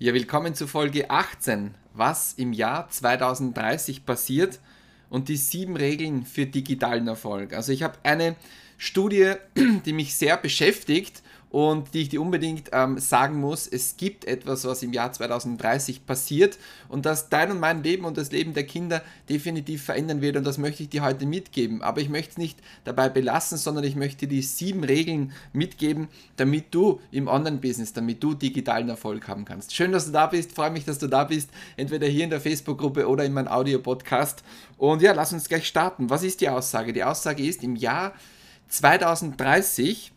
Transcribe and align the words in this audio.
Ja, 0.00 0.12
willkommen 0.12 0.56
zu 0.56 0.66
Folge 0.66 1.08
18, 1.08 1.72
was 1.92 2.32
im 2.32 2.52
Jahr 2.52 2.90
2030 2.90 4.04
passiert 4.04 4.58
und 5.08 5.28
die 5.28 5.36
sieben 5.36 5.76
Regeln 5.76 6.26
für 6.26 6.46
digitalen 6.46 7.06
Erfolg. 7.06 7.52
Also 7.52 7.70
ich 7.70 7.84
habe 7.84 7.96
eine 8.02 8.34
Studie, 8.76 9.34
die 9.86 9.92
mich 9.92 10.16
sehr 10.16 10.36
beschäftigt 10.36 11.22
und 11.54 11.94
die 11.94 12.00
ich 12.00 12.08
dir 12.08 12.20
unbedingt 12.20 12.70
ähm, 12.72 12.98
sagen 12.98 13.38
muss, 13.38 13.68
es 13.68 13.96
gibt 13.96 14.24
etwas, 14.24 14.64
was 14.64 14.82
im 14.82 14.92
Jahr 14.92 15.12
2030 15.12 16.04
passiert 16.04 16.58
und 16.88 17.06
das 17.06 17.28
dein 17.28 17.52
und 17.52 17.60
mein 17.60 17.84
Leben 17.84 18.06
und 18.06 18.18
das 18.18 18.32
Leben 18.32 18.54
der 18.54 18.64
Kinder 18.64 19.02
definitiv 19.28 19.84
verändern 19.84 20.20
wird 20.20 20.36
und 20.36 20.44
das 20.44 20.58
möchte 20.58 20.82
ich 20.82 20.88
dir 20.88 21.04
heute 21.04 21.26
mitgeben. 21.26 21.80
Aber 21.80 22.00
ich 22.00 22.08
möchte 22.08 22.32
es 22.32 22.38
nicht 22.38 22.58
dabei 22.82 23.08
belassen, 23.08 23.56
sondern 23.56 23.84
ich 23.84 23.94
möchte 23.94 24.26
die 24.26 24.42
sieben 24.42 24.82
Regeln 24.82 25.30
mitgeben, 25.52 26.08
damit 26.34 26.74
du 26.74 26.98
im 27.12 27.28
Online-Business, 27.28 27.92
damit 27.92 28.20
du 28.20 28.34
digitalen 28.34 28.88
Erfolg 28.88 29.28
haben 29.28 29.44
kannst. 29.44 29.76
Schön, 29.76 29.92
dass 29.92 30.06
du 30.06 30.10
da 30.10 30.26
bist, 30.26 30.56
freue 30.56 30.72
mich, 30.72 30.84
dass 30.84 30.98
du 30.98 31.06
da 31.06 31.22
bist, 31.22 31.50
entweder 31.76 32.08
hier 32.08 32.24
in 32.24 32.30
der 32.30 32.40
Facebook-Gruppe 32.40 33.06
oder 33.08 33.24
in 33.24 33.32
meinem 33.32 33.46
Audio-Podcast. 33.46 34.42
Und 34.76 35.02
ja, 35.02 35.12
lass 35.12 35.32
uns 35.32 35.48
gleich 35.48 35.68
starten. 35.68 36.10
Was 36.10 36.24
ist 36.24 36.40
die 36.40 36.48
Aussage? 36.48 36.92
Die 36.92 37.04
Aussage 37.04 37.46
ist, 37.46 37.62
im 37.62 37.76
Jahr 37.76 38.12
2030 38.70 40.13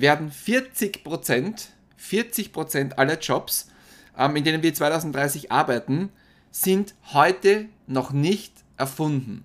werden 0.00 0.30
40 0.30 1.04
Prozent, 1.04 1.70
40 1.96 2.52
Prozent 2.52 2.98
aller 2.98 3.18
Jobs, 3.18 3.68
ähm, 4.16 4.36
in 4.36 4.44
denen 4.44 4.62
wir 4.62 4.74
2030 4.74 5.52
arbeiten, 5.52 6.10
sind 6.50 6.94
heute 7.12 7.66
noch 7.86 8.12
nicht 8.12 8.52
erfunden. 8.76 9.44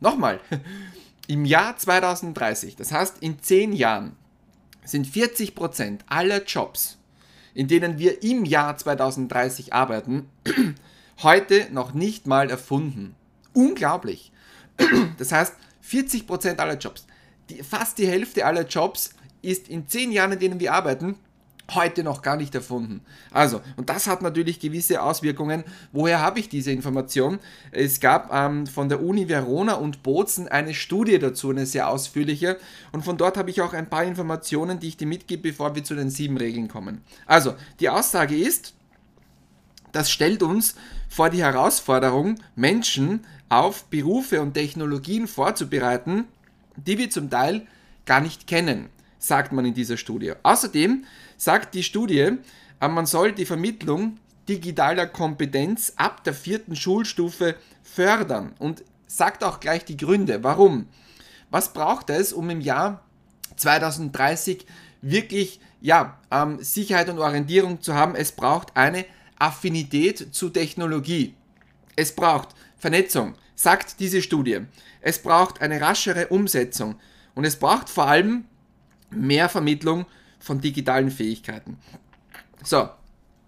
Nochmal, 0.00 0.40
im 1.26 1.44
Jahr 1.44 1.76
2030, 1.76 2.76
das 2.76 2.92
heißt 2.92 3.18
in 3.20 3.40
10 3.40 3.72
Jahren, 3.72 4.16
sind 4.84 5.06
40 5.06 5.54
Prozent 5.54 6.04
aller 6.08 6.44
Jobs, 6.44 6.98
in 7.54 7.68
denen 7.68 7.98
wir 7.98 8.22
im 8.22 8.44
Jahr 8.44 8.76
2030 8.76 9.72
arbeiten, 9.72 10.28
heute 11.22 11.68
noch 11.72 11.94
nicht 11.94 12.26
mal 12.26 12.50
erfunden. 12.50 13.14
Unglaublich. 13.52 14.32
Das 15.18 15.30
heißt, 15.30 15.54
40 15.82 16.26
Prozent 16.26 16.58
aller 16.58 16.76
Jobs, 16.76 17.06
die, 17.48 17.62
fast 17.62 17.98
die 17.98 18.06
Hälfte 18.08 18.44
aller 18.44 18.66
Jobs 18.66 19.10
ist 19.44 19.68
in 19.68 19.86
zehn 19.88 20.12
Jahren, 20.12 20.32
in 20.32 20.38
denen 20.38 20.60
wir 20.60 20.72
arbeiten, 20.72 21.16
heute 21.72 22.04
noch 22.04 22.20
gar 22.20 22.36
nicht 22.36 22.54
erfunden. 22.54 23.00
Also, 23.30 23.60
und 23.76 23.88
das 23.88 24.06
hat 24.06 24.22
natürlich 24.22 24.60
gewisse 24.60 25.02
Auswirkungen. 25.02 25.64
Woher 25.92 26.20
habe 26.20 26.38
ich 26.38 26.48
diese 26.48 26.72
Information? 26.72 27.38
Es 27.72 28.00
gab 28.00 28.32
ähm, 28.32 28.66
von 28.66 28.88
der 28.88 29.02
Uni 29.02 29.28
Verona 29.28 29.74
und 29.74 30.02
Bozen 30.02 30.48
eine 30.48 30.74
Studie 30.74 31.18
dazu, 31.18 31.50
eine 31.50 31.64
sehr 31.64 31.88
ausführliche. 31.88 32.58
Und 32.92 33.04
von 33.04 33.16
dort 33.16 33.36
habe 33.36 33.50
ich 33.50 33.62
auch 33.62 33.72
ein 33.72 33.88
paar 33.88 34.04
Informationen, 34.04 34.78
die 34.78 34.88
ich 34.88 34.96
dir 34.96 35.06
mitgebe, 35.06 35.42
bevor 35.42 35.74
wir 35.74 35.84
zu 35.84 35.94
den 35.94 36.10
sieben 36.10 36.36
Regeln 36.36 36.68
kommen. 36.68 37.02
Also, 37.26 37.54
die 37.80 37.88
Aussage 37.88 38.36
ist, 38.36 38.74
das 39.92 40.10
stellt 40.10 40.42
uns 40.42 40.74
vor 41.08 41.30
die 41.30 41.42
Herausforderung, 41.42 42.34
Menschen 42.56 43.24
auf 43.48 43.84
Berufe 43.84 44.42
und 44.42 44.54
Technologien 44.54 45.28
vorzubereiten, 45.28 46.24
die 46.76 46.98
wir 46.98 47.08
zum 47.08 47.30
Teil 47.30 47.66
gar 48.04 48.20
nicht 48.20 48.46
kennen 48.46 48.90
sagt 49.26 49.52
man 49.52 49.64
in 49.64 49.74
dieser 49.74 49.96
Studie. 49.96 50.32
Außerdem 50.42 51.04
sagt 51.36 51.74
die 51.74 51.82
Studie, 51.82 52.38
äh, 52.80 52.88
man 52.88 53.06
soll 53.06 53.32
die 53.32 53.46
Vermittlung 53.46 54.18
digitaler 54.48 55.06
Kompetenz 55.06 55.94
ab 55.96 56.22
der 56.24 56.34
vierten 56.34 56.76
Schulstufe 56.76 57.56
fördern 57.82 58.52
und 58.58 58.84
sagt 59.06 59.42
auch 59.42 59.60
gleich 59.60 59.84
die 59.84 59.96
Gründe. 59.96 60.42
Warum? 60.44 60.86
Was 61.50 61.72
braucht 61.72 62.10
es, 62.10 62.32
um 62.32 62.50
im 62.50 62.60
Jahr 62.60 63.02
2030 63.56 64.66
wirklich 65.00 65.60
ja, 65.80 66.18
ähm, 66.30 66.58
Sicherheit 66.60 67.08
und 67.08 67.18
Orientierung 67.18 67.80
zu 67.80 67.94
haben? 67.94 68.14
Es 68.14 68.32
braucht 68.32 68.76
eine 68.76 69.06
Affinität 69.38 70.34
zu 70.34 70.50
Technologie. 70.50 71.34
Es 71.96 72.14
braucht 72.14 72.48
Vernetzung, 72.76 73.34
sagt 73.54 74.00
diese 74.00 74.20
Studie. 74.20 74.60
Es 75.00 75.22
braucht 75.22 75.62
eine 75.62 75.80
raschere 75.80 76.28
Umsetzung 76.28 76.96
und 77.34 77.44
es 77.44 77.56
braucht 77.56 77.88
vor 77.88 78.06
allem 78.06 78.44
mehr 79.14 79.48
Vermittlung 79.48 80.06
von 80.38 80.60
digitalen 80.60 81.10
Fähigkeiten. 81.10 81.78
So, 82.62 82.88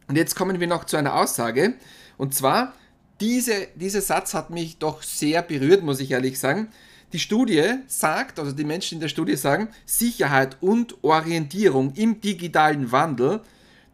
und 0.09 0.17
jetzt 0.17 0.35
kommen 0.35 0.61
wir 0.61 0.67
noch 0.67 0.85
zu 0.85 0.97
einer 0.97 1.15
Aussage. 1.15 1.75
Und 2.17 2.35
zwar, 2.35 2.75
diese, 3.21 3.69
dieser 3.75 4.01
Satz 4.01 4.35
hat 4.35 4.51
mich 4.51 4.79
doch 4.79 5.03
sehr 5.03 5.43
berührt, 5.43 5.83
muss 5.83 6.01
ich 6.01 6.11
ehrlich 6.11 6.39
sagen. 6.39 6.69
Die 7.13 7.19
Studie 7.19 7.75
sagt, 7.87 8.39
also 8.39 8.53
die 8.53 8.65
Menschen 8.65 8.97
in 8.97 9.01
der 9.01 9.09
Studie 9.09 9.37
sagen, 9.37 9.69
Sicherheit 9.85 10.57
und 10.61 11.03
Orientierung 11.03 11.93
im 11.95 12.21
digitalen 12.21 12.93
Wandel 12.93 13.41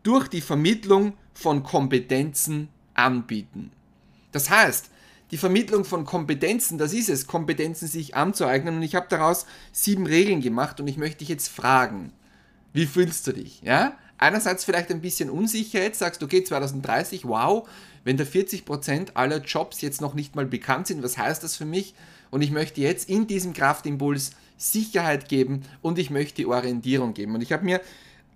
durch 0.03 0.29
die 0.29 0.41
Vermittlung 0.41 1.15
von 1.35 1.63
Kompetenzen 1.63 2.69
anbieten. 2.95 3.71
Das 4.33 4.51
heißt, 4.51 4.91
die 5.33 5.39
Vermittlung 5.39 5.87
von 5.87 6.05
Kompetenzen, 6.05 6.77
das 6.77 6.93
ist 6.93 7.09
es, 7.09 7.27
Kompetenzen 7.27 7.89
sich 7.89 8.15
anzueignen. 8.15 8.77
Und 8.77 8.83
ich 8.83 8.95
habe 8.95 9.07
daraus 9.09 9.47
sieben 9.73 10.07
Regeln 10.07 10.43
gemacht 10.43 10.79
und 10.79 10.87
ich 10.87 10.99
möchte 10.99 11.19
dich 11.21 11.29
jetzt 11.31 11.49
fragen, 11.49 12.13
wie 12.75 12.87
fühlst 12.87 13.27
du 13.27 13.33
dich? 13.33 13.63
Ja? 13.63 13.97
Einerseits 14.19 14.63
vielleicht 14.63 14.91
ein 14.91 15.01
bisschen 15.01 15.31
unsicher 15.31 15.83
jetzt, 15.83 15.99
sagst 15.99 16.21
du, 16.21 16.27
okay, 16.27 16.45
2030, 16.45 17.25
wow, 17.25 17.67
wenn 18.05 18.19
da 18.19 18.25
40% 18.25 19.15
aller 19.15 19.39
Jobs 19.39 19.81
jetzt 19.81 20.03
noch 20.03 20.13
nicht 20.13 20.37
mal 20.37 20.45
bekannt 20.45 20.87
sind, 20.87 21.03
was 21.03 21.17
heißt 21.17 21.43
das 21.43 21.57
für 21.57 21.65
mich? 21.65 21.95
Und 22.31 22.43
ich 22.43 22.51
möchte 22.51 22.83
jetzt 22.83 23.09
in 23.09 23.27
diesem 23.27 23.55
Kraftimpuls 23.55 24.33
Sicherheit 24.59 25.29
geben 25.29 25.63
und 25.81 25.99
ich 25.99 26.11
möchte 26.11 26.47
Orientierung 26.47 27.15
geben. 27.15 27.35
Und 27.35 27.41
ich 27.41 27.53
habe 27.53 27.65
mir, 27.65 27.81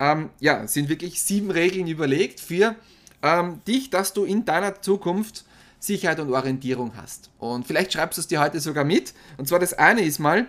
ähm, 0.01 0.31
ja, 0.41 0.67
sind 0.67 0.89
wirklich 0.89 1.23
sieben 1.23 1.51
Regeln 1.51 1.89
überlegt 1.89 2.41
für 2.41 2.75
ähm, 3.23 3.61
dich, 3.67 3.91
dass 3.91 4.15
du 4.15 4.25
in 4.25 4.45
deiner 4.47 4.81
Zukunft 4.81 5.45
Sicherheit 5.79 6.21
und 6.21 6.33
Orientierung 6.33 6.93
hast. 6.97 7.31
Und 7.39 7.67
vielleicht 7.67 7.93
schreibst 7.93 8.19
du 8.19 8.21
es 8.21 8.29
dir 8.29 8.41
heute 8.41 8.61
sogar 8.61 8.85
mit. 8.85 9.15
Und 9.37 9.49
zwar 9.49 9.59
das 9.59 9.75
eine 9.75 10.03
ist 10.03 10.19
mal, 10.19 10.47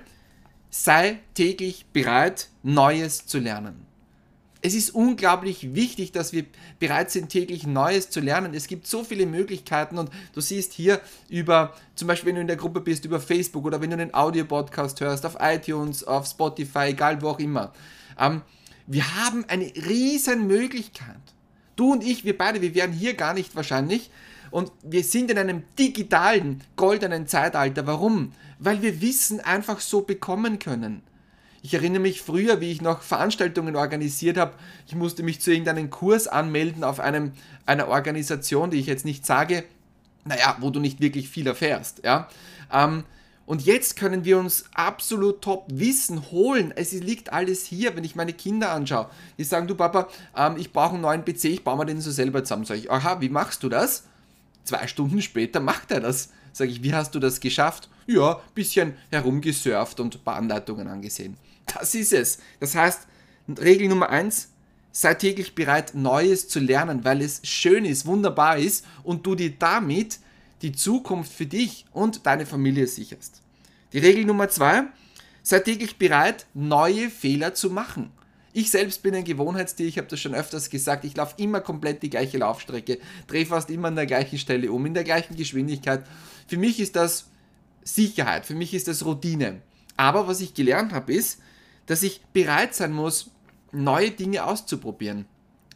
sei 0.69 1.19
täglich 1.33 1.85
bereit, 1.93 2.49
Neues 2.63 3.25
zu 3.25 3.39
lernen. 3.39 3.85
Es 4.61 4.73
ist 4.73 4.89
unglaublich 4.89 5.75
wichtig, 5.75 6.11
dass 6.11 6.33
wir 6.33 6.45
bereit 6.79 7.11
sind, 7.11 7.29
täglich 7.29 7.67
Neues 7.67 8.09
zu 8.09 8.19
lernen. 8.19 8.53
Es 8.53 8.67
gibt 8.67 8.87
so 8.87 9.03
viele 9.03 9.25
Möglichkeiten 9.25 9.97
und 9.97 10.09
du 10.33 10.41
siehst 10.41 10.73
hier 10.73 10.99
über, 11.29 11.73
zum 11.95 12.07
Beispiel 12.07 12.29
wenn 12.29 12.35
du 12.35 12.41
in 12.41 12.47
der 12.47 12.55
Gruppe 12.55 12.81
bist, 12.81 13.05
über 13.05 13.19
Facebook 13.19 13.65
oder 13.65 13.81
wenn 13.81 13.91
du 13.91 13.97
einen 13.97 14.13
Audio-Podcast 14.13 14.99
hörst, 14.99 15.25
auf 15.25 15.37
iTunes, 15.39 16.03
auf 16.03 16.25
Spotify, 16.25 16.87
egal 16.87 17.21
wo 17.21 17.29
auch 17.29 17.39
immer. 17.39 17.71
Ähm, 18.19 18.41
wir 18.87 19.15
haben 19.15 19.45
eine 19.47 19.71
riesen 19.87 20.47
Möglichkeit. 20.47 21.15
Du 21.75 21.91
und 21.91 22.03
ich, 22.03 22.25
wir 22.25 22.37
beide, 22.37 22.61
wir 22.61 22.73
wären 22.73 22.91
hier 22.91 23.13
gar 23.13 23.35
nicht 23.35 23.55
wahrscheinlich, 23.55 24.09
und 24.51 24.71
wir 24.83 25.03
sind 25.03 25.31
in 25.31 25.37
einem 25.37 25.63
digitalen, 25.77 26.63
goldenen 26.75 27.27
Zeitalter. 27.27 27.87
Warum? 27.87 28.33
Weil 28.59 28.81
wir 28.81 29.01
Wissen 29.01 29.39
einfach 29.39 29.79
so 29.79 30.01
bekommen 30.01 30.59
können. 30.59 31.01
Ich 31.61 31.73
erinnere 31.73 32.01
mich 32.01 32.21
früher, 32.21 32.61
wie 32.61 32.71
ich 32.71 32.81
noch 32.81 33.01
Veranstaltungen 33.01 33.75
organisiert 33.75 34.37
habe. 34.37 34.53
Ich 34.87 34.95
musste 34.95 35.23
mich 35.23 35.41
zu 35.41 35.51
irgendeinem 35.51 35.89
Kurs 35.89 36.27
anmelden 36.27 36.83
auf 36.83 36.99
einem, 36.99 37.33
einer 37.65 37.87
Organisation, 37.87 38.71
die 38.71 38.79
ich 38.79 38.85
jetzt 38.85 39.05
nicht 39.05 39.25
sage, 39.25 39.63
naja, 40.23 40.57
wo 40.59 40.69
du 40.69 40.79
nicht 40.79 41.01
wirklich 41.01 41.29
viel 41.29 41.47
erfährst. 41.47 42.03
Ja? 42.03 42.29
Ähm, 42.71 43.03
und 43.45 43.65
jetzt 43.65 43.95
können 43.95 44.25
wir 44.25 44.37
uns 44.37 44.65
absolut 44.73 45.41
top 45.41 45.65
Wissen 45.69 46.31
holen. 46.31 46.73
Es 46.75 46.91
liegt 46.91 47.31
alles 47.31 47.65
hier, 47.65 47.95
wenn 47.95 48.03
ich 48.03 48.15
meine 48.15 48.33
Kinder 48.33 48.71
anschaue. 48.71 49.09
Die 49.37 49.45
sagen, 49.45 49.67
du 49.67 49.75
Papa, 49.75 50.09
ähm, 50.35 50.55
ich 50.57 50.73
brauche 50.73 50.93
einen 50.93 51.01
neuen 51.01 51.23
PC, 51.23 51.45
ich 51.45 51.63
baue 51.63 51.77
mir 51.77 51.85
den 51.85 52.01
so 52.01 52.11
selber 52.11 52.43
zusammen. 52.43 52.65
Sag 52.65 52.77
ich, 52.77 52.91
aha, 52.91 53.21
wie 53.21 53.29
machst 53.29 53.63
du 53.63 53.69
das? 53.69 54.03
Zwei 54.67 54.85
Stunden 54.87 55.21
später 55.21 55.61
macht 55.61 55.91
er 55.91 56.01
das. 56.01 56.29
Sag 56.51 56.67
ich, 56.67 56.83
wie 56.83 56.93
hast 56.93 57.15
du 57.15 57.19
das 57.19 57.39
geschafft? 57.39 57.89
Ja, 58.05 58.41
bisschen 58.53 58.95
herumgesurft 59.09 60.01
und 60.01 60.15
ein 60.15 60.23
paar 60.25 60.35
Anleitungen 60.35 60.89
angesehen. 60.89 61.37
Das 61.73 61.95
ist 61.95 62.11
es. 62.11 62.39
Das 62.59 62.75
heißt, 62.75 63.07
Regel 63.61 63.87
Nummer 63.87 64.09
eins: 64.09 64.49
sei 64.91 65.13
täglich 65.13 65.55
bereit, 65.55 65.95
Neues 65.95 66.49
zu 66.49 66.59
lernen, 66.59 67.05
weil 67.05 67.21
es 67.21 67.39
schön 67.43 67.85
ist, 67.85 68.05
wunderbar 68.05 68.57
ist 68.57 68.85
und 69.03 69.25
du 69.25 69.35
dir 69.35 69.51
damit 69.57 70.19
die 70.61 70.73
Zukunft 70.73 71.31
für 71.31 71.45
dich 71.45 71.85
und 71.93 72.25
deine 72.25 72.45
Familie 72.45 72.87
sicherst. 72.87 73.41
Die 73.93 73.99
Regel 73.99 74.25
Nummer 74.25 74.49
zwei: 74.49 74.83
sei 75.43 75.59
täglich 75.59 75.97
bereit, 75.97 76.45
neue 76.53 77.09
Fehler 77.09 77.53
zu 77.53 77.69
machen. 77.69 78.11
Ich 78.57 78.71
selbst 78.71 79.03
bin 79.03 79.13
ein 79.13 79.23
Gewohnheitstier, 79.23 79.85
ich 79.85 79.99
habe 79.99 80.07
das 80.07 80.19
schon 80.19 80.33
öfters 80.33 80.71
gesagt, 80.71 81.05
ich 81.05 81.15
laufe 81.15 81.35
immer 81.37 81.61
komplett 81.61 82.01
die 82.01 82.09
gleiche 82.09 82.39
Laufstrecke, 82.39 82.97
drehe 83.27 83.45
fast 83.45 83.69
immer 83.69 83.89
an 83.89 83.95
der 83.95 84.07
gleichen 84.07 84.39
Stelle 84.39 84.71
um, 84.71 84.83
in 84.87 84.95
der 84.95 85.03
gleichen 85.03 85.35
Geschwindigkeit. 85.35 86.03
Für 86.47 86.57
mich 86.57 86.79
ist 86.79 86.95
das 86.95 87.27
Sicherheit, 87.83 88.47
für 88.47 88.55
mich 88.55 88.73
ist 88.73 88.87
das 88.87 89.05
Routine. 89.05 89.61
Aber 89.95 90.27
was 90.27 90.41
ich 90.41 90.55
gelernt 90.55 90.91
habe, 90.91 91.13
ist, 91.13 91.39
dass 91.85 92.01
ich 92.01 92.25
bereit 92.33 92.73
sein 92.73 92.93
muss, 92.93 93.29
neue 93.71 94.09
Dinge 94.09 94.43
auszuprobieren. 94.43 95.25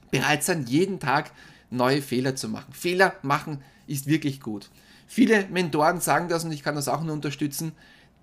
Bereit 0.10 0.44
sein, 0.44 0.66
jeden 0.66 1.00
Tag 1.00 1.30
neue 1.70 2.02
Fehler 2.02 2.36
zu 2.36 2.50
machen. 2.50 2.74
Fehler 2.74 3.14
machen 3.22 3.64
ist 3.86 4.08
wirklich 4.08 4.42
gut. 4.42 4.72
Viele 5.06 5.46
Mentoren 5.50 6.02
sagen 6.02 6.30
das 6.30 6.46
und 6.46 6.52
ich 6.52 6.64
kann 6.64 6.74
das 6.74 6.88
auch 6.88 7.04
nur 7.04 7.14
unterstützen. 7.14 7.74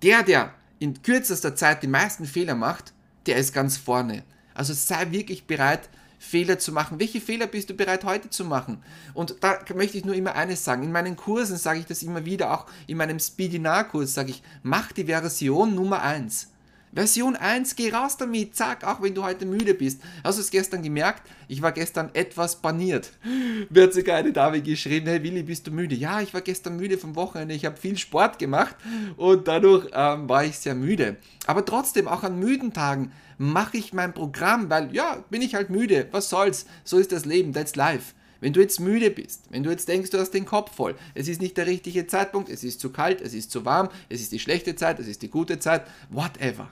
Der, 0.01 0.21
der 0.21 0.53
in 0.79 1.01
kürzester 1.01 1.55
Zeit 1.55 1.81
die 1.81 1.87
meisten 1.87 2.25
Fehler 2.25 2.55
macht, 2.55 2.91
der 3.25 3.37
ist 3.37 3.53
ganz 3.53 3.77
vorne. 3.77 4.25
Also 4.59 4.73
sei 4.73 5.09
wirklich 5.11 5.47
bereit 5.47 5.87
Fehler 6.19 6.59
zu 6.59 6.73
machen. 6.73 6.99
Welche 6.99 7.21
Fehler 7.21 7.47
bist 7.47 7.69
du 7.69 7.73
bereit 7.73 8.03
heute 8.03 8.29
zu 8.29 8.43
machen? 8.43 8.83
Und 9.13 9.37
da 9.39 9.57
möchte 9.73 9.97
ich 9.97 10.03
nur 10.03 10.15
immer 10.15 10.35
eines 10.35 10.65
sagen. 10.65 10.83
In 10.83 10.91
meinen 10.91 11.15
Kursen 11.15 11.55
sage 11.55 11.79
ich 11.79 11.85
das 11.85 12.03
immer 12.03 12.25
wieder, 12.25 12.51
auch 12.51 12.65
in 12.85 12.97
meinem 12.97 13.21
Speedinar-Kurs 13.21 14.15
sage 14.15 14.31
ich, 14.31 14.43
mach 14.61 14.91
die 14.91 15.05
Version 15.05 15.75
Nummer 15.75 16.01
1. 16.01 16.49
Version 16.91 17.35
1, 17.35 17.75
geh 17.75 17.91
raus 17.91 18.17
damit, 18.17 18.55
zack, 18.55 18.83
auch 18.83 19.01
wenn 19.01 19.13
du 19.13 19.23
heute 19.23 19.45
müde 19.45 19.73
bist. 19.73 20.01
Hast 20.23 20.37
du 20.37 20.41
es 20.41 20.49
gestern 20.49 20.81
gemerkt? 20.81 21.21
Ich 21.47 21.61
war 21.61 21.71
gestern 21.71 22.09
etwas 22.13 22.55
paniert. 22.55 23.11
Mir 23.69 23.83
hat 23.83 23.93
sogar 23.93 24.17
eine 24.17 24.33
Dame 24.33 24.61
geschrieben, 24.61 25.07
hey 25.07 25.21
Willi, 25.21 25.43
bist 25.43 25.67
du 25.67 25.71
müde? 25.71 25.95
Ja, 25.95 26.21
ich 26.21 26.33
war 26.33 26.41
gestern 26.41 26.77
müde 26.77 26.97
vom 26.97 27.15
Wochenende, 27.15 27.53
ich 27.53 27.65
habe 27.65 27.77
viel 27.77 27.97
Sport 27.97 28.39
gemacht 28.39 28.75
und 29.17 29.47
dadurch 29.47 29.87
ähm, 29.93 30.27
war 30.27 30.43
ich 30.43 30.57
sehr 30.57 30.75
müde. 30.75 31.17
Aber 31.45 31.63
trotzdem, 31.63 32.07
auch 32.07 32.23
an 32.23 32.39
müden 32.39 32.73
Tagen 32.73 33.11
mache 33.37 33.77
ich 33.77 33.93
mein 33.93 34.13
Programm, 34.13 34.69
weil 34.69 34.93
ja, 34.93 35.23
bin 35.29 35.41
ich 35.41 35.55
halt 35.55 35.69
müde, 35.69 36.07
was 36.11 36.29
soll's, 36.29 36.65
so 36.83 36.97
ist 36.97 37.11
das 37.11 37.25
Leben, 37.25 37.53
that's 37.53 37.75
life. 37.75 38.13
Wenn 38.41 38.53
du 38.53 38.61
jetzt 38.61 38.79
müde 38.79 39.11
bist, 39.11 39.45
wenn 39.49 39.63
du 39.63 39.69
jetzt 39.69 39.87
denkst, 39.87 40.09
du 40.11 40.17
hast 40.17 40.31
den 40.31 40.45
Kopf 40.45 40.75
voll, 40.75 40.95
es 41.13 41.27
ist 41.27 41.41
nicht 41.41 41.57
der 41.57 41.67
richtige 41.67 42.07
Zeitpunkt, 42.07 42.49
es 42.49 42.63
ist 42.63 42.79
zu 42.79 42.91
kalt, 42.91 43.21
es 43.21 43.33
ist 43.33 43.51
zu 43.51 43.65
warm, 43.65 43.89
es 44.07 44.21
ist 44.21 44.31
die 44.31 44.39
schlechte 44.39 44.75
Zeit, 44.75 44.99
es 44.99 45.07
ist 45.07 45.21
die 45.21 45.29
gute 45.29 45.59
Zeit, 45.59 45.85
whatever. 46.09 46.71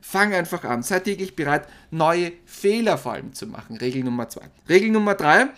Fang 0.00 0.32
einfach 0.34 0.62
an. 0.62 0.84
Sei 0.84 1.00
täglich 1.00 1.34
bereit, 1.34 1.66
neue 1.90 2.32
Fehler 2.44 2.96
vor 2.96 3.14
allem 3.14 3.32
zu 3.32 3.46
machen. 3.48 3.76
Regel 3.76 4.04
Nummer 4.04 4.28
zwei. 4.28 4.48
Regel 4.68 4.90
Nummer 4.90 5.14
drei. 5.14 5.48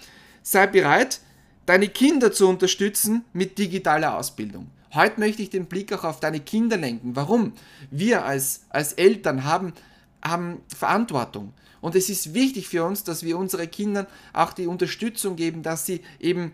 Sei 0.43 0.67
bereit, 0.67 1.21
deine 1.67 1.89
Kinder 1.89 2.33
zu 2.33 2.49
unterstützen 2.49 3.27
mit 3.35 3.59
digitaler 3.59 4.17
Ausbildung. 4.17 4.71
Heute 4.95 5.21
möchte 5.21 5.43
ich 5.43 5.51
den 5.51 5.67
Blick 5.67 5.93
auch 5.93 6.05
auf 6.05 6.21
deine 6.21 6.41
Kinder 6.41 6.79
lenken. 6.79 7.15
Warum? 7.15 7.53
Wir 7.91 8.25
als, 8.25 8.63
als 8.71 8.95
Eltern 8.95 9.45
haben, 9.45 9.75
haben 10.25 10.63
Verantwortung. 10.75 11.53
Und 11.81 11.95
es 11.95 12.09
ist 12.09 12.35
wichtig 12.35 12.69
für 12.69 12.85
uns, 12.85 13.05
dass 13.05 13.23
wir 13.23 13.39
unseren 13.39 13.71
Kindern 13.71 14.07
auch 14.33 14.53
die 14.53 14.67
Unterstützung 14.67 15.37
geben, 15.37 15.63
dass 15.63 15.87
sie 15.87 16.01
eben 16.19 16.53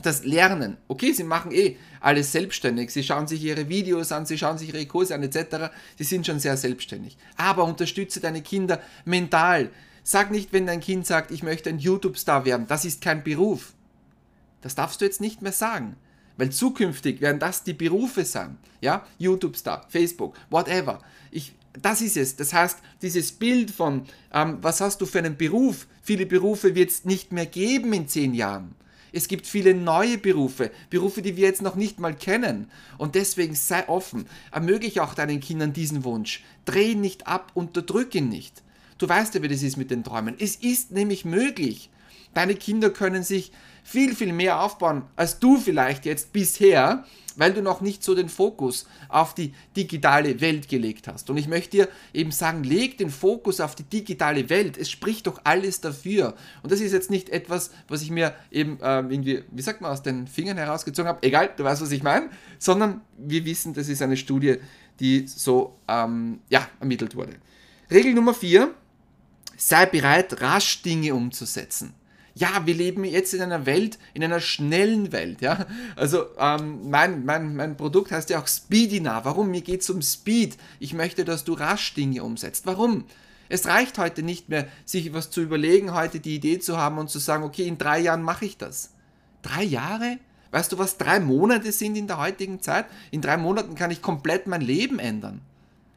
das 0.00 0.24
Lernen. 0.24 0.76
Okay, 0.88 1.12
sie 1.12 1.24
machen 1.24 1.52
eh 1.52 1.76
alles 2.00 2.32
selbstständig. 2.32 2.90
Sie 2.90 3.02
schauen 3.02 3.26
sich 3.26 3.42
ihre 3.42 3.68
Videos 3.68 4.12
an, 4.12 4.26
sie 4.26 4.38
schauen 4.38 4.58
sich 4.58 4.68
ihre 4.68 4.86
Kurse 4.86 5.14
an 5.14 5.22
etc. 5.22 5.72
Sie 5.96 6.04
sind 6.04 6.26
schon 6.26 6.40
sehr 6.40 6.56
selbstständig. 6.56 7.16
Aber 7.36 7.64
unterstütze 7.64 8.20
deine 8.20 8.42
Kinder 8.42 8.80
mental. 9.04 9.70
Sag 10.02 10.30
nicht, 10.30 10.52
wenn 10.52 10.66
dein 10.66 10.80
Kind 10.80 11.06
sagt, 11.06 11.30
ich 11.30 11.42
möchte 11.42 11.70
ein 11.70 11.78
YouTube-Star 11.78 12.44
werden. 12.44 12.66
Das 12.66 12.84
ist 12.84 13.00
kein 13.00 13.22
Beruf. 13.22 13.74
Das 14.60 14.74
darfst 14.74 15.00
du 15.00 15.04
jetzt 15.04 15.20
nicht 15.20 15.42
mehr 15.42 15.52
sagen. 15.52 15.96
Weil 16.36 16.50
zukünftig 16.50 17.20
werden 17.20 17.38
das 17.38 17.62
die 17.62 17.74
Berufe 17.74 18.24
sein. 18.24 18.58
Ja, 18.80 19.06
YouTube-Star, 19.18 19.86
Facebook, 19.88 20.34
whatever. 20.50 21.00
Ich, 21.30 21.52
das 21.80 22.00
ist 22.02 22.16
es. 22.16 22.36
Das 22.36 22.52
heißt, 22.52 22.78
dieses 23.00 23.32
Bild 23.32 23.70
von, 23.70 24.06
ähm, 24.32 24.58
was 24.60 24.80
hast 24.80 25.00
du 25.00 25.06
für 25.06 25.18
einen 25.18 25.36
Beruf? 25.36 25.86
Viele 26.02 26.26
Berufe 26.26 26.74
wird 26.74 26.90
es 26.90 27.04
nicht 27.04 27.32
mehr 27.32 27.46
geben 27.46 27.92
in 27.92 28.08
zehn 28.08 28.34
Jahren. 28.34 28.74
Es 29.12 29.28
gibt 29.28 29.46
viele 29.46 29.74
neue 29.74 30.16
Berufe, 30.16 30.70
Berufe, 30.88 31.20
die 31.20 31.36
wir 31.36 31.46
jetzt 31.46 31.60
noch 31.60 31.74
nicht 31.74 32.00
mal 32.00 32.14
kennen. 32.14 32.70
Und 32.96 33.14
deswegen 33.14 33.54
sei 33.54 33.86
offen, 33.88 34.26
ermögliche 34.50 35.02
auch 35.02 35.14
deinen 35.14 35.40
Kindern 35.40 35.74
diesen 35.74 36.04
Wunsch. 36.04 36.42
Dreh 36.64 36.92
ihn 36.92 37.02
nicht 37.02 37.26
ab, 37.26 37.52
unterdrück 37.54 38.14
ihn 38.14 38.30
nicht. 38.30 38.62
Du 38.96 39.08
weißt 39.08 39.34
ja, 39.34 39.42
wie 39.42 39.48
das 39.48 39.62
ist 39.62 39.76
mit 39.76 39.90
den 39.90 40.04
Träumen. 40.04 40.36
Es 40.38 40.56
ist 40.56 40.92
nämlich 40.92 41.24
möglich. 41.24 41.90
Deine 42.34 42.54
Kinder 42.54 42.90
können 42.90 43.22
sich 43.22 43.52
viel, 43.82 44.14
viel 44.14 44.32
mehr 44.32 44.60
aufbauen, 44.60 45.02
als 45.16 45.38
du 45.38 45.56
vielleicht 45.56 46.06
jetzt 46.06 46.32
bisher, 46.32 47.04
weil 47.36 47.52
du 47.52 47.62
noch 47.62 47.80
nicht 47.80 48.04
so 48.04 48.14
den 48.14 48.28
Fokus 48.28 48.86
auf 49.08 49.34
die 49.34 49.54
digitale 49.74 50.40
Welt 50.40 50.68
gelegt 50.68 51.08
hast. 51.08 51.30
Und 51.30 51.36
ich 51.36 51.48
möchte 51.48 51.70
dir 51.70 51.88
eben 52.12 52.30
sagen, 52.30 52.62
leg 52.62 52.98
den 52.98 53.10
Fokus 53.10 53.60
auf 53.60 53.74
die 53.74 53.84
digitale 53.84 54.48
Welt. 54.50 54.76
Es 54.76 54.90
spricht 54.90 55.26
doch 55.26 55.40
alles 55.44 55.80
dafür. 55.80 56.34
Und 56.62 56.70
das 56.70 56.80
ist 56.80 56.92
jetzt 56.92 57.10
nicht 57.10 57.30
etwas, 57.30 57.70
was 57.88 58.02
ich 58.02 58.10
mir 58.10 58.34
eben 58.50 58.78
äh, 58.80 59.00
irgendwie, 59.00 59.44
wie 59.50 59.62
sagt 59.62 59.80
man, 59.80 59.90
aus 59.90 60.02
den 60.02 60.26
Fingern 60.26 60.58
herausgezogen 60.58 61.08
habe. 61.08 61.22
Egal, 61.22 61.50
du 61.56 61.64
weißt, 61.64 61.82
was 61.82 61.90
ich 61.90 62.02
meine. 62.02 62.28
Sondern 62.58 63.00
wir 63.16 63.44
wissen, 63.44 63.74
das 63.74 63.88
ist 63.88 64.02
eine 64.02 64.16
Studie, 64.16 64.56
die 65.00 65.26
so 65.26 65.78
ähm, 65.88 66.40
ja, 66.50 66.68
ermittelt 66.80 67.16
wurde. 67.16 67.34
Regel 67.90 68.14
Nummer 68.14 68.34
4. 68.34 68.74
Sei 69.56 69.86
bereit, 69.86 70.40
rasch 70.40 70.82
Dinge 70.82 71.14
umzusetzen 71.14 71.94
ja, 72.34 72.62
wir 72.64 72.74
leben 72.74 73.04
jetzt 73.04 73.34
in 73.34 73.42
einer 73.42 73.66
Welt, 73.66 73.98
in 74.14 74.24
einer 74.24 74.40
schnellen 74.40 75.12
Welt, 75.12 75.40
ja. 75.42 75.66
Also 75.96 76.24
ähm, 76.38 76.88
mein, 76.88 77.24
mein, 77.24 77.54
mein 77.56 77.76
Produkt 77.76 78.10
heißt 78.10 78.30
ja 78.30 78.40
auch 78.40 78.48
Speedina. 78.48 79.24
Warum? 79.24 79.50
Mir 79.50 79.60
geht 79.60 79.82
es 79.82 79.90
um 79.90 80.00
Speed. 80.00 80.56
Ich 80.80 80.94
möchte, 80.94 81.24
dass 81.24 81.44
du 81.44 81.52
rasch 81.52 81.94
Dinge 81.94 82.24
umsetzt. 82.24 82.66
Warum? 82.66 83.04
Es 83.48 83.66
reicht 83.66 83.98
heute 83.98 84.22
nicht 84.22 84.48
mehr, 84.48 84.66
sich 84.86 85.12
was 85.12 85.30
zu 85.30 85.42
überlegen, 85.42 85.92
heute 85.92 86.20
die 86.20 86.36
Idee 86.36 86.58
zu 86.58 86.78
haben 86.78 86.96
und 86.96 87.10
zu 87.10 87.18
sagen, 87.18 87.44
okay, 87.44 87.66
in 87.66 87.76
drei 87.76 87.98
Jahren 87.98 88.22
mache 88.22 88.46
ich 88.46 88.56
das. 88.56 88.94
Drei 89.42 89.62
Jahre? 89.62 90.18
Weißt 90.52 90.72
du, 90.72 90.78
was 90.78 90.96
drei 90.96 91.20
Monate 91.20 91.70
sind 91.72 91.96
in 91.96 92.06
der 92.06 92.18
heutigen 92.18 92.62
Zeit? 92.62 92.86
In 93.10 93.20
drei 93.20 93.36
Monaten 93.36 93.74
kann 93.74 93.90
ich 93.90 94.00
komplett 94.00 94.46
mein 94.46 94.62
Leben 94.62 94.98
ändern. 94.98 95.42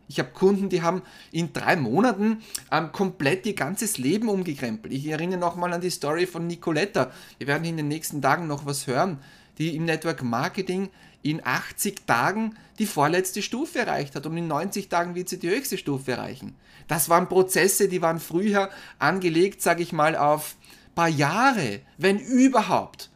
Ich 0.07 0.19
habe 0.19 0.29
Kunden, 0.29 0.69
die 0.69 0.81
haben 0.81 1.01
in 1.31 1.53
drei 1.53 1.75
Monaten 1.75 2.43
ähm, 2.71 2.91
komplett 2.91 3.45
ihr 3.45 3.55
ganzes 3.55 3.97
Leben 3.97 4.29
umgekrempelt. 4.29 4.93
Ich 4.93 5.07
erinnere 5.07 5.39
nochmal 5.39 5.73
an 5.73 5.81
die 5.81 5.89
Story 5.89 6.27
von 6.27 6.47
Nicoletta. 6.47 7.11
Wir 7.37 7.47
werden 7.47 7.65
in 7.65 7.77
den 7.77 7.87
nächsten 7.87 8.21
Tagen 8.21 8.47
noch 8.47 8.65
was 8.65 8.87
hören, 8.87 9.19
die 9.57 9.75
im 9.75 9.85
Network 9.85 10.21
Marketing 10.23 10.89
in 11.23 11.41
80 11.43 12.05
Tagen 12.05 12.55
die 12.77 12.85
vorletzte 12.85 13.41
Stufe 13.41 13.79
erreicht 13.79 14.15
hat 14.15 14.25
und 14.27 14.37
in 14.37 14.47
90 14.47 14.89
Tagen 14.89 15.15
wird 15.15 15.29
sie 15.29 15.39
die 15.39 15.49
höchste 15.49 15.77
Stufe 15.77 16.11
erreichen. 16.11 16.55
Das 16.87 17.09
waren 17.09 17.27
Prozesse, 17.27 17.87
die 17.87 18.01
waren 18.01 18.19
früher 18.19 18.69
angelegt, 18.99 19.61
sage 19.61 19.81
ich 19.81 19.91
mal, 19.91 20.15
auf 20.15 20.55
paar 20.93 21.09
Jahre, 21.09 21.81
wenn 21.97 22.19
überhaupt 22.19 23.09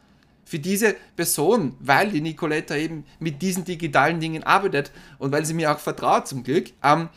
für 0.49 0.57
diese 0.57 0.95
Person, 1.15 1.75
weil 1.79 2.09
die 2.09 2.21
Nicoletta 2.21 2.75
eben 2.75 3.05
mit 3.19 3.43
diesen 3.43 3.65
digitalen 3.65 4.19
Dingen 4.19 4.41
arbeitet 4.41 4.91
und 5.19 5.31
weil 5.31 5.45
sie 5.45 5.53
mir 5.53 5.71
auch 5.71 5.77
vertraut 5.77 6.27
zum 6.27 6.43
Glück, 6.43 6.71
ähm, 6.83 7.09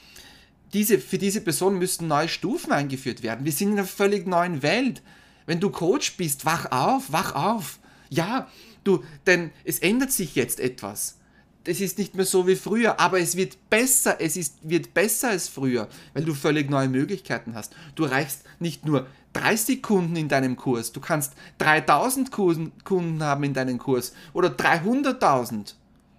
diese, 0.75 0.99
für 0.99 1.17
diese 1.17 1.41
Person 1.41 1.79
müssten 1.79 2.09
neue 2.09 2.29
Stufen 2.29 2.73
eingeführt 2.73 3.23
werden. 3.23 3.47
Wir 3.47 3.53
sind 3.53 3.69
in 3.69 3.79
einer 3.79 3.87
völlig 3.87 4.27
neuen 4.27 4.63
Welt. 4.63 5.01
Wenn 5.47 5.61
du 5.61 5.71
Coach 5.71 6.19
bist, 6.19 6.45
wach 6.45 6.71
auf, 6.71 7.11
wach 7.11 7.35
auf. 7.35 7.79
Ja, 8.11 8.49
du, 8.85 9.03
denn 9.27 9.51
es 9.65 9.79
ändert 9.79 10.13
sich 10.13 10.35
jetzt 10.35 10.61
etwas 10.61 11.17
es 11.65 11.81
ist 11.81 11.99
nicht 11.99 12.15
mehr 12.15 12.25
so 12.25 12.47
wie 12.47 12.57
früher, 12.57 12.99
aber 12.99 13.21
es 13.21 13.37
wird 13.37 13.71
besser, 13.71 14.17
es 14.21 14.37
ist, 14.37 14.57
wird 14.63 14.95
besser 14.95 15.31
als 15.31 15.49
früher, 15.49 15.89
weil 16.15 16.25
du 16.25 16.35
völlig 16.35 16.71
neue 16.71 16.89
Möglichkeiten 16.89 17.55
hast. 17.55 17.75
Du 17.95 18.05
erreichst 18.05 18.43
nicht 18.59 18.85
nur 18.85 19.07
30 19.33 19.83
Kunden 19.83 20.17
in 20.17 20.29
deinem 20.29 20.57
Kurs, 20.57 20.93
du 20.93 21.01
kannst 21.01 21.35
3000 21.59 22.31
Kunden 22.31 23.23
haben 23.23 23.45
in 23.45 23.55
deinem 23.55 23.79
Kurs 23.79 24.13
oder 24.33 24.49
300.000. 24.49 25.75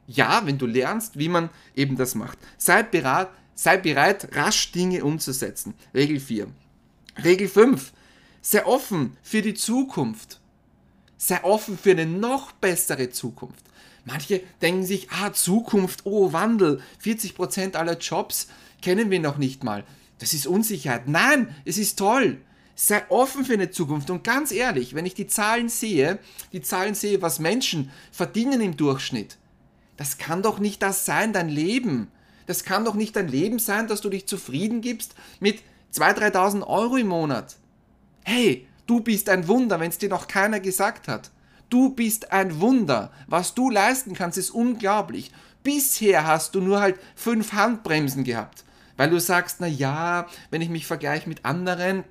Ja, 0.07 0.41
wenn 0.45 0.57
du 0.57 0.65
lernst, 0.65 1.17
wie 1.17 1.29
man 1.29 1.49
eben 1.75 1.95
das 1.95 2.15
macht. 2.15 2.37
Sei 2.57 2.83
bereit, 2.83 3.29
sei 3.55 3.77
bereit, 3.77 4.35
rasch 4.35 4.71
Dinge 4.71 5.03
umzusetzen. 5.03 5.75
Regel 5.93 6.19
4. 6.19 6.47
Regel 7.23 7.47
5. 7.47 7.93
Sei 8.41 8.65
offen 8.65 9.15
für 9.21 9.41
die 9.41 9.53
Zukunft. 9.53 10.41
Sei 11.17 11.41
offen 11.43 11.77
für 11.77 11.91
eine 11.91 12.05
noch 12.05 12.51
bessere 12.51 13.09
Zukunft. 13.11 13.63
Manche 14.05 14.41
denken 14.61 14.85
sich, 14.85 15.09
ah, 15.11 15.31
Zukunft, 15.31 16.05
oh, 16.05 16.33
Wandel, 16.33 16.81
40% 17.01 17.75
aller 17.75 17.97
Jobs 17.97 18.47
kennen 18.81 19.09
wir 19.09 19.21
noch 19.21 19.37
nicht 19.37 19.63
mal. 19.63 19.85
Das 20.19 20.33
ist 20.33 20.45
Unsicherheit. 20.45 21.07
Nein, 21.07 21.55
es 21.63 21.77
ist 21.77 21.97
toll. 21.97 22.41
Sei 22.75 23.03
offen 23.09 23.45
für 23.45 23.53
eine 23.53 23.71
Zukunft. 23.71 24.09
Und 24.09 24.23
ganz 24.23 24.51
ehrlich, 24.51 24.95
wenn 24.95 25.05
ich 25.05 25.13
die 25.13 25.27
Zahlen 25.27 25.69
sehe, 25.69 26.19
die 26.51 26.61
Zahlen 26.61 26.95
sehe, 26.95 27.21
was 27.21 27.39
Menschen 27.39 27.91
verdienen 28.11 28.61
im 28.61 28.77
Durchschnitt, 28.77 29.37
das 29.97 30.17
kann 30.17 30.41
doch 30.41 30.59
nicht 30.59 30.81
das 30.81 31.05
sein, 31.05 31.33
dein 31.33 31.49
Leben. 31.49 32.09
Das 32.47 32.63
kann 32.63 32.83
doch 32.83 32.95
nicht 32.95 33.15
dein 33.15 33.27
Leben 33.27 33.59
sein, 33.59 33.87
dass 33.87 34.01
du 34.01 34.09
dich 34.09 34.27
zufrieden 34.27 34.81
gibst 34.81 35.15
mit 35.39 35.61
2.000, 35.93 36.33
3.000 36.33 36.67
Euro 36.67 36.97
im 36.97 37.07
Monat. 37.07 37.55
Hey, 38.23 38.67
du 38.87 38.99
bist 39.01 39.29
ein 39.29 39.47
Wunder, 39.47 39.79
wenn 39.79 39.89
es 39.89 39.99
dir 39.99 40.09
noch 40.09 40.27
keiner 40.27 40.59
gesagt 40.59 41.07
hat. 41.07 41.29
Du 41.69 41.89
bist 41.89 42.31
ein 42.31 42.59
Wunder. 42.59 43.11
Was 43.27 43.53
du 43.53 43.69
leisten 43.69 44.13
kannst, 44.13 44.37
ist 44.37 44.49
unglaublich. 44.49 45.31
Bisher 45.63 46.27
hast 46.27 46.55
du 46.55 46.61
nur 46.61 46.81
halt 46.81 46.99
fünf 47.15 47.53
Handbremsen 47.53 48.23
gehabt, 48.23 48.65
weil 48.97 49.09
du 49.09 49.19
sagst, 49.19 49.57
na 49.59 49.67
ja, 49.67 50.27
wenn 50.49 50.61
ich 50.61 50.69
mich 50.69 50.85
vergleiche 50.85 51.29
mit 51.29 51.45
anderen, 51.45 52.03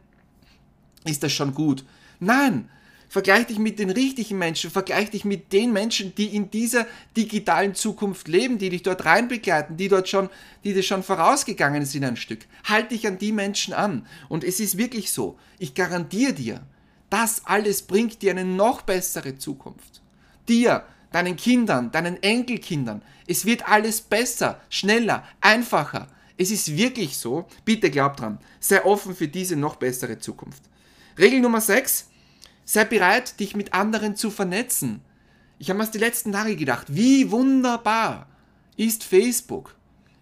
ist 1.04 1.23
das 1.23 1.32
schon 1.32 1.54
gut. 1.54 1.85
Nein, 2.21 2.68
vergleich 3.09 3.47
dich 3.47 3.59
mit 3.59 3.78
den 3.78 3.90
richtigen 3.90 4.38
Menschen, 4.38 4.71
vergleich 4.71 5.11
dich 5.11 5.25
mit 5.25 5.52
den 5.52 5.73
Menschen, 5.73 6.14
die 6.14 6.35
in 6.35 6.50
dieser 6.50 6.87
digitalen 7.16 7.75
Zukunft 7.75 8.26
leben, 8.28 8.59
die 8.59 8.71
dich 8.71 8.82
dort 8.82 9.04
reinbegleiten, 9.04 9.76
die 9.76 9.88
dort 9.88 10.09
schon, 10.09 10.30
die 10.64 10.73
dir 10.73 10.82
schon 10.82 11.02
vorausgegangen 11.02 11.85
sind 11.85 12.04
ein 12.04 12.16
Stück. 12.16 12.40
Halt 12.64 12.90
dich 12.90 13.06
an 13.06 13.18
die 13.18 13.32
Menschen 13.32 13.75
an. 13.75 14.06
Und 14.28 14.44
es 14.44 14.61
ist 14.61 14.78
wirklich 14.78 15.12
so. 15.12 15.38
Ich 15.59 15.75
garantiere 15.75 16.32
dir, 16.32 16.62
das 17.11 17.42
alles 17.44 17.82
bringt 17.82 18.23
dir 18.23 18.30
eine 18.30 18.47
noch 18.47 18.80
bessere 18.80 19.37
Zukunft. 19.37 20.00
Dir, 20.49 20.85
deinen 21.12 21.37
Kindern, 21.37 21.92
deinen 21.92 22.23
Enkelkindern. 22.23 23.02
Es 23.26 23.44
wird 23.44 23.68
alles 23.68 24.00
besser, 24.00 24.59
schneller, 24.71 25.23
einfacher. 25.42 26.09
Es 26.38 26.50
ist 26.50 26.75
wirklich 26.75 27.18
so. 27.18 27.47
Bitte 27.66 27.90
glaub 27.90 28.16
dran. 28.16 28.38
Sei 28.61 28.82
offen 28.82 29.14
für 29.14 29.28
diese 29.28 29.56
noch 29.56 29.76
bessere 29.76 30.18
Zukunft. 30.18 30.62
Regel 31.19 31.40
Nummer 31.40 31.61
6. 31.61 32.09
Sei 32.64 32.85
bereit, 32.85 33.38
dich 33.38 33.54
mit 33.54 33.75
anderen 33.75 34.16
zu 34.16 34.31
vernetzen. 34.31 35.02
Ich 35.59 35.69
habe 35.69 35.78
mir 35.78 35.87
die 35.87 35.99
letzten 35.99 36.33
Tage 36.33 36.57
gedacht, 36.57 36.87
wie 36.88 37.31
wunderbar 37.31 38.26
ist 38.76 39.04
Facebook. 39.04 39.75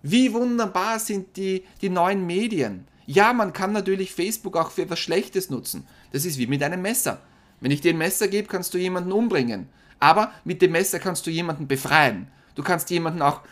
Wie 0.03 0.33
wunderbar 0.33 0.99
sind 0.99 1.37
die, 1.37 1.65
die 1.81 1.91
neuen 1.91 2.27
Medien. 2.27 2.87
Ja, 3.07 3.33
man 3.33 3.53
kann 3.53 3.73
natürlich 3.73 4.13
Facebook 4.13 4.57
auch 4.57 4.71
für 4.71 4.83
etwas 4.83 4.99
Schlechtes 4.99 5.51
nutzen. 5.51 5.87
Das 6.13 6.25
ist 6.25 6.39
wie 6.39 6.47
mit 6.47 6.63
einem 6.63 6.83
Messer. 6.83 7.21
Wenn 7.61 7.71
ich 7.71 7.81
dir 7.81 7.93
ein 7.93 7.99
Messer 7.99 8.29
gebe, 8.29 8.49
kannst 8.49 8.75
du 8.75 8.79
jemanden 8.79 9.13
umbringen. 9.13 9.69
Aber 9.99 10.33
mit 10.45 10.63
dem 10.63 10.73
Messer 10.73 10.99
kannst 10.99 11.27
du 11.27 11.31
jemanden 11.31 11.69
befreien. 11.69 12.29
Du 12.55 12.63
kannst 12.63 12.91
jemanden 12.91 13.23
auch 13.23 13.43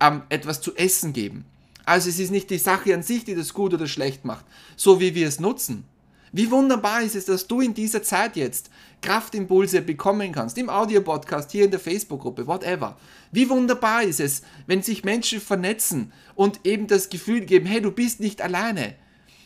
ähm, 0.00 0.22
etwas 0.28 0.60
zu 0.60 0.74
essen 0.76 1.12
geben. 1.12 1.46
Also 1.84 2.08
es 2.08 2.18
ist 2.18 2.30
nicht 2.30 2.50
die 2.50 2.58
Sache 2.58 2.94
an 2.94 3.02
sich, 3.02 3.24
die 3.24 3.34
das 3.34 3.54
gut 3.54 3.72
oder 3.74 3.86
schlecht 3.86 4.24
macht, 4.24 4.44
so 4.76 5.00
wie 5.00 5.14
wir 5.14 5.26
es 5.26 5.40
nutzen. 5.40 5.84
Wie 6.32 6.50
wunderbar 6.50 7.02
ist 7.02 7.14
es, 7.14 7.26
dass 7.26 7.46
du 7.46 7.60
in 7.60 7.74
dieser 7.74 8.02
Zeit 8.02 8.36
jetzt 8.36 8.70
Kraftimpulse 9.02 9.82
bekommen 9.82 10.32
kannst, 10.32 10.56
im 10.58 10.70
Audio-Podcast, 10.70 11.52
hier 11.52 11.66
in 11.66 11.70
der 11.70 11.80
Facebook-Gruppe, 11.80 12.46
whatever. 12.46 12.96
Wie 13.30 13.48
wunderbar 13.48 14.02
ist 14.02 14.20
es, 14.20 14.42
wenn 14.66 14.82
sich 14.82 15.04
Menschen 15.04 15.40
vernetzen 15.40 16.12
und 16.34 16.60
eben 16.64 16.86
das 16.86 17.10
Gefühl 17.10 17.42
geben, 17.42 17.66
hey, 17.66 17.82
du 17.82 17.90
bist 17.90 18.20
nicht 18.20 18.40
alleine. 18.40 18.94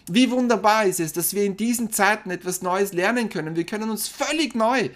Wie 0.09 0.31
wunderbar 0.31 0.87
ist 0.87 1.01
es, 1.01 1.13
dass 1.13 1.35
wir 1.35 1.45
in 1.45 1.57
diesen 1.57 1.93
Zeiten 1.93 2.31
etwas 2.31 2.63
Neues 2.63 2.93
lernen 2.93 3.29
können. 3.29 3.57
Wir 3.57 3.67
können 3.67 3.91
uns 3.91 4.07
völlig 4.07 4.55
neu 4.55 4.91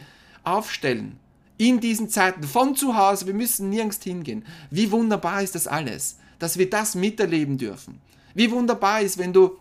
aufstellen. 0.44 1.18
In 1.58 1.80
diesen 1.80 2.08
Zeiten, 2.08 2.44
von 2.44 2.76
zu 2.76 2.96
Hause, 2.96 3.26
wir 3.26 3.34
müssen 3.34 3.68
nirgends 3.68 4.02
hingehen. 4.02 4.46
Wie 4.70 4.92
wunderbar 4.92 5.42
ist 5.42 5.56
das 5.56 5.66
alles 5.66 6.16
dass 6.40 6.58
wir 6.58 6.68
das 6.68 6.96
miterleben 6.96 7.56
dürfen. 7.58 8.00
Wie 8.34 8.50
wunderbar 8.50 9.02
ist, 9.02 9.18
wenn 9.18 9.32
du 9.32 9.56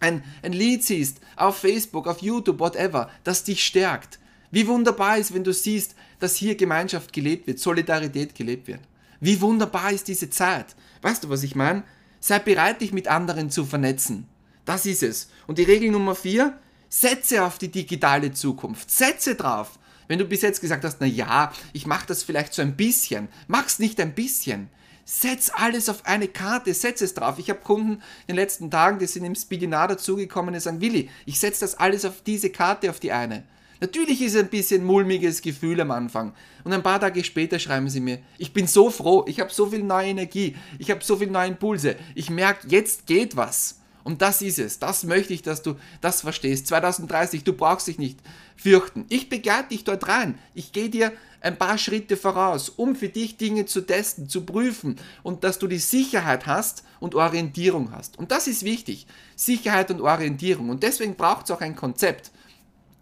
ein, 0.00 0.24
ein 0.42 0.52
Lied 0.52 0.84
siehst, 0.84 1.20
auf 1.36 1.58
Facebook, 1.58 2.06
auf 2.06 2.22
YouTube, 2.22 2.58
whatever, 2.58 3.10
das 3.24 3.44
dich 3.44 3.64
stärkt. 3.64 4.18
Wie 4.50 4.66
wunderbar 4.66 5.18
ist, 5.18 5.32
wenn 5.32 5.44
du 5.44 5.52
siehst, 5.52 5.94
dass 6.18 6.36
hier 6.36 6.56
Gemeinschaft 6.56 7.12
gelebt 7.12 7.46
wird, 7.46 7.60
Solidarität 7.60 8.34
gelebt 8.34 8.66
wird. 8.66 8.80
Wie 9.20 9.40
wunderbar 9.40 9.92
ist 9.92 10.08
diese 10.08 10.30
Zeit. 10.30 10.74
Weißt 11.02 11.24
du, 11.24 11.28
was 11.28 11.42
ich 11.42 11.54
meine? 11.54 11.84
Sei 12.18 12.38
bereit, 12.38 12.80
dich 12.80 12.92
mit 12.92 13.08
anderen 13.08 13.50
zu 13.50 13.64
vernetzen. 13.64 14.26
Das 14.64 14.86
ist 14.86 15.02
es. 15.02 15.30
Und 15.46 15.58
die 15.58 15.64
Regel 15.64 15.90
Nummer 15.90 16.14
vier, 16.14 16.58
setze 16.88 17.44
auf 17.44 17.58
die 17.58 17.70
digitale 17.70 18.32
Zukunft. 18.32 18.90
Setze 18.90 19.36
drauf. 19.36 19.78
Wenn 20.08 20.18
du 20.18 20.24
bis 20.24 20.42
jetzt 20.42 20.60
gesagt 20.60 20.84
hast, 20.84 20.96
na 21.00 21.06
ja, 21.06 21.52
ich 21.72 21.86
mache 21.86 22.06
das 22.06 22.24
vielleicht 22.24 22.52
so 22.52 22.62
ein 22.62 22.76
bisschen, 22.76 23.28
mach's 23.46 23.78
nicht 23.78 24.00
ein 24.00 24.14
bisschen. 24.14 24.68
Setz 25.12 25.50
alles 25.52 25.88
auf 25.88 26.06
eine 26.06 26.28
Karte, 26.28 26.72
setz 26.72 27.00
es 27.00 27.14
drauf. 27.14 27.40
Ich 27.40 27.50
habe 27.50 27.58
Kunden 27.58 27.94
in 27.94 28.00
den 28.28 28.36
letzten 28.36 28.70
Tagen, 28.70 29.00
die 29.00 29.08
sind 29.08 29.24
im 29.24 29.34
Speedinar 29.34 29.88
dazugekommen 29.88 30.54
und 30.54 30.60
sagen, 30.60 30.80
Willi, 30.80 31.10
ich 31.26 31.40
setze 31.40 31.62
das 31.62 31.74
alles 31.74 32.04
auf 32.04 32.22
diese 32.24 32.50
Karte, 32.50 32.88
auf 32.88 33.00
die 33.00 33.10
eine. 33.10 33.42
Natürlich 33.80 34.22
ist 34.22 34.36
es 34.36 34.40
ein 34.40 34.48
bisschen 34.48 34.84
mulmiges 34.84 35.42
Gefühl 35.42 35.80
am 35.80 35.90
Anfang. 35.90 36.32
Und 36.62 36.72
ein 36.72 36.84
paar 36.84 37.00
Tage 37.00 37.24
später 37.24 37.58
schreiben 37.58 37.90
sie 37.90 37.98
mir, 37.98 38.20
ich 38.38 38.52
bin 38.52 38.68
so 38.68 38.88
froh, 38.88 39.24
ich 39.26 39.40
habe 39.40 39.52
so 39.52 39.66
viel 39.66 39.82
neue 39.82 40.10
Energie, 40.10 40.54
ich 40.78 40.92
habe 40.92 41.02
so 41.02 41.16
viele 41.16 41.32
neue 41.32 41.48
Impulse. 41.48 41.96
Ich 42.14 42.30
merke, 42.30 42.68
jetzt 42.68 43.06
geht 43.06 43.34
was. 43.34 43.79
Und 44.04 44.22
das 44.22 44.42
ist 44.42 44.58
es. 44.58 44.78
Das 44.78 45.04
möchte 45.04 45.32
ich, 45.32 45.42
dass 45.42 45.62
du 45.62 45.76
das 46.00 46.22
verstehst. 46.22 46.66
2030, 46.68 47.44
du 47.44 47.52
brauchst 47.52 47.86
dich 47.86 47.98
nicht 47.98 48.18
fürchten. 48.56 49.06
Ich 49.08 49.28
begleite 49.28 49.70
dich 49.70 49.84
dort 49.84 50.08
rein. 50.08 50.38
Ich 50.54 50.72
gehe 50.72 50.88
dir 50.88 51.12
ein 51.40 51.58
paar 51.58 51.78
Schritte 51.78 52.16
voraus, 52.16 52.68
um 52.68 52.94
für 52.94 53.08
dich 53.08 53.36
Dinge 53.36 53.66
zu 53.66 53.80
testen, 53.80 54.28
zu 54.28 54.44
prüfen 54.44 54.96
und 55.22 55.44
dass 55.44 55.58
du 55.58 55.66
die 55.66 55.78
Sicherheit 55.78 56.46
hast 56.46 56.84
und 56.98 57.14
Orientierung 57.14 57.92
hast. 57.92 58.18
Und 58.18 58.30
das 58.30 58.46
ist 58.46 58.64
wichtig. 58.64 59.06
Sicherheit 59.36 59.90
und 59.90 60.00
Orientierung. 60.00 60.68
Und 60.68 60.82
deswegen 60.82 61.14
braucht 61.14 61.46
es 61.46 61.50
auch 61.50 61.60
ein 61.60 61.76
Konzept. 61.76 62.30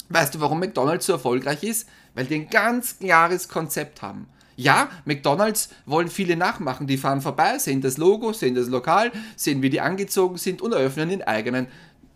Weißt 0.09 0.35
du, 0.35 0.41
warum 0.41 0.61
McDonald's 0.61 1.07
so 1.07 1.13
erfolgreich 1.15 1.63
ist? 1.63 1.89
Weil 2.15 2.27
die 2.27 2.37
ein 2.37 2.51
ganz 2.51 2.99
klares 2.99 3.49
Konzept 3.49 4.03
haben. 4.03 4.27
Ja, 4.59 4.91
McDonalds 5.05 5.69
wollen 5.87 6.09
viele 6.09 6.35
nachmachen. 6.35 6.89
Die 6.89 6.97
fahren 6.97 7.21
vorbei, 7.21 7.59
sehen 7.59 7.81
das 7.81 7.97
Logo, 7.97 8.33
sehen 8.33 8.57
das 8.57 8.67
Lokal, 8.67 9.13
sehen, 9.37 9.63
wie 9.63 9.71
die 9.71 9.81
angezogen 9.81 10.37
sind 10.37 10.63
und 10.63 10.73
eröffnen 10.73 11.11
den 11.11 11.23
eigenen 11.23 11.69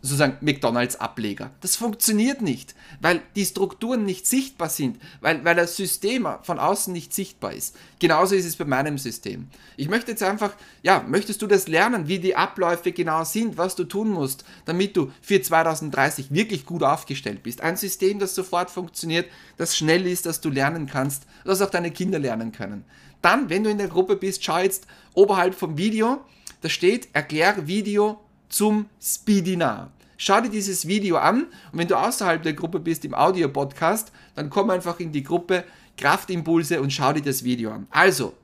sozusagen 0.02 0.36
McDonalds-Ableger. 0.40 1.52
Das 1.60 1.76
funktioniert 1.76 2.42
nicht, 2.42 2.74
weil 3.00 3.22
die 3.36 3.46
Strukturen 3.46 4.04
nicht 4.04 4.26
sichtbar 4.26 4.68
sind, 4.68 4.98
weil, 5.20 5.44
weil 5.44 5.54
das 5.54 5.76
System 5.76 6.26
von 6.42 6.58
außen 6.58 6.92
nicht 6.92 7.14
sichtbar 7.14 7.52
ist. 7.52 7.76
Genauso 8.00 8.34
ist 8.34 8.44
es 8.44 8.56
bei 8.56 8.64
meinem 8.64 8.98
System. 8.98 9.48
Ich 9.76 9.88
möchte 9.88 10.10
jetzt 10.10 10.24
einfach, 10.24 10.54
ja, 10.82 11.04
möchtest 11.06 11.40
du 11.40 11.46
das 11.46 11.68
lernen, 11.68 12.08
wie 12.08 12.18
die 12.18 12.34
Abläufe 12.34 12.90
genau 12.90 13.22
sind, 13.22 13.56
was 13.56 13.76
du 13.76 13.84
tun 13.84 14.10
musst, 14.10 14.44
damit 14.64 14.96
du 14.96 15.12
für 15.22 15.40
2030 15.40 16.32
wirklich 16.32 16.66
gut 16.66 16.82
aufgestellt 16.82 17.44
bist. 17.44 17.60
Ein 17.60 17.76
System, 17.76 18.18
das 18.18 18.34
sofort 18.34 18.70
funktioniert, 18.70 19.30
das 19.56 19.76
schnell 19.76 20.06
ist, 20.06 20.26
dass 20.26 20.40
du 20.40 20.50
lernen 20.50 20.86
kannst, 20.86 21.26
dass 21.44 21.62
auch 21.62 21.70
deine 21.70 21.92
Kinder 21.92 22.18
lernen 22.18 22.50
können. 22.50 22.84
Dann, 23.22 23.48
wenn 23.50 23.62
du 23.62 23.70
in 23.70 23.78
der 23.78 23.86
Gruppe 23.86 24.16
bist, 24.16 24.42
schau 24.42 24.58
jetzt 24.58 24.88
oberhalb 25.14 25.54
vom 25.54 25.78
Video, 25.78 26.20
da 26.60 26.68
steht 26.68 27.08
Erklärvideo 27.12 28.18
zum 28.52 28.86
Speedinar. 29.00 29.90
Schau 30.16 30.40
dir 30.40 30.50
dieses 30.50 30.86
Video 30.86 31.16
an 31.16 31.46
und 31.72 31.78
wenn 31.78 31.88
du 31.88 31.96
außerhalb 31.96 32.42
der 32.42 32.52
Gruppe 32.52 32.78
bist 32.78 33.04
im 33.04 33.14
Audio-Podcast, 33.14 34.12
dann 34.36 34.50
komm 34.50 34.70
einfach 34.70 35.00
in 35.00 35.10
die 35.10 35.24
Gruppe 35.24 35.64
Kraftimpulse 35.96 36.80
und 36.80 36.92
schau 36.92 37.12
dir 37.12 37.22
das 37.22 37.42
Video 37.42 37.72
an. 37.72 37.88
Also, 37.90 38.34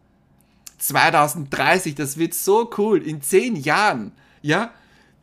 2030, 0.78 1.94
das 1.94 2.16
wird 2.16 2.34
so 2.34 2.70
cool, 2.78 3.02
in 3.02 3.22
10 3.22 3.56
Jahren, 3.56 4.12
ja, 4.42 4.72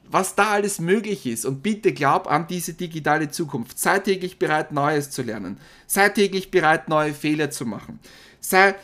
was 0.08 0.36
da 0.36 0.52
alles 0.52 0.80
möglich 0.80 1.26
ist. 1.26 1.46
Und 1.46 1.64
bitte 1.64 1.92
glaub 1.92 2.28
an 2.28 2.48
diese 2.48 2.74
digitale 2.74 3.30
Zukunft. 3.30 3.80
Sei 3.80 4.00
täglich 4.00 4.40
bereit, 4.40 4.72
Neues 4.72 5.10
zu 5.10 5.24
lernen. 5.24 5.58
Sei 5.88 6.10
täglich 6.10 6.52
bereit, 6.52 6.90
neue 6.90 7.14
Fehler 7.14 7.50
zu 7.50 7.66
machen. 7.66 8.00
Sei 8.40 8.76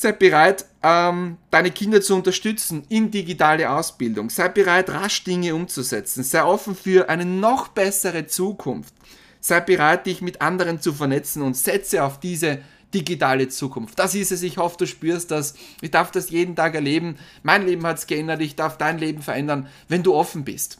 Sei 0.00 0.12
bereit, 0.12 0.64
ähm, 0.84 1.38
deine 1.50 1.72
Kinder 1.72 2.00
zu 2.00 2.14
unterstützen 2.14 2.84
in 2.88 3.10
digitale 3.10 3.68
Ausbildung. 3.68 4.30
Sei 4.30 4.48
bereit, 4.48 4.90
rasch 4.90 5.24
Dinge 5.24 5.56
umzusetzen. 5.56 6.22
Sei 6.22 6.40
offen 6.44 6.76
für 6.76 7.08
eine 7.08 7.24
noch 7.24 7.66
bessere 7.66 8.28
Zukunft. 8.28 8.94
Sei 9.40 9.58
bereit, 9.58 10.06
dich 10.06 10.22
mit 10.22 10.40
anderen 10.40 10.80
zu 10.80 10.92
vernetzen 10.92 11.42
und 11.42 11.56
setze 11.56 12.04
auf 12.04 12.20
diese 12.20 12.60
digitale 12.94 13.48
Zukunft. 13.48 13.98
Das 13.98 14.14
ist 14.14 14.30
es. 14.30 14.44
Ich 14.44 14.56
hoffe, 14.56 14.76
du 14.78 14.86
spürst 14.86 15.32
das. 15.32 15.54
Ich 15.80 15.90
darf 15.90 16.12
das 16.12 16.30
jeden 16.30 16.54
Tag 16.54 16.76
erleben. 16.76 17.18
Mein 17.42 17.66
Leben 17.66 17.84
hat 17.84 17.98
es 17.98 18.06
geändert. 18.06 18.40
Ich 18.40 18.54
darf 18.54 18.78
dein 18.78 18.98
Leben 18.98 19.20
verändern, 19.20 19.66
wenn 19.88 20.04
du 20.04 20.14
offen 20.14 20.44
bist. 20.44 20.78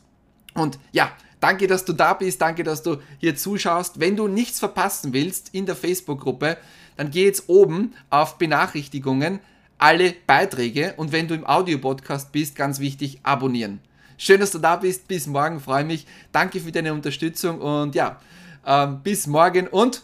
Und 0.54 0.78
ja, 0.92 1.10
danke, 1.40 1.66
dass 1.66 1.84
du 1.84 1.92
da 1.92 2.14
bist. 2.14 2.40
Danke, 2.40 2.62
dass 2.62 2.84
du 2.84 2.98
hier 3.18 3.34
zuschaust. 3.34 3.98
Wenn 3.98 4.14
du 4.14 4.28
nichts 4.28 4.60
verpassen 4.60 5.12
willst 5.12 5.52
in 5.52 5.66
der 5.66 5.74
Facebook-Gruppe, 5.74 6.56
dann 6.98 7.10
geh 7.10 7.24
jetzt 7.24 7.48
oben 7.48 7.94
auf 8.10 8.38
Benachrichtigungen, 8.38 9.38
alle 9.78 10.14
Beiträge 10.26 10.94
und 10.96 11.12
wenn 11.12 11.28
du 11.28 11.34
im 11.34 11.46
Audio-Podcast 11.46 12.32
bist, 12.32 12.56
ganz 12.56 12.80
wichtig, 12.80 13.20
abonnieren. 13.22 13.80
Schön, 14.18 14.40
dass 14.40 14.50
du 14.50 14.58
da 14.58 14.74
bist. 14.74 15.06
Bis 15.06 15.28
morgen, 15.28 15.60
freue 15.60 15.84
mich. 15.84 16.06
Danke 16.32 16.58
für 16.58 16.72
deine 16.72 16.92
Unterstützung 16.92 17.60
und 17.60 17.94
ja, 17.94 18.20
ähm, 18.66 19.00
bis 19.02 19.28
morgen 19.28 19.68
und 19.68 20.02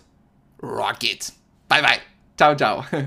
rock 0.63 1.03
it. 1.03 1.33
Bye 1.69 1.83
bye. 1.83 1.99
Ciao, 2.37 2.55
ciao. 2.57 2.85